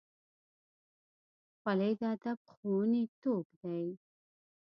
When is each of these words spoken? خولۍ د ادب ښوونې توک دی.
خولۍ 1.57 1.91
د 1.99 2.01
ادب 2.13 2.39
ښوونې 2.53 3.03
توک 3.21 3.47
دی. 3.61 3.83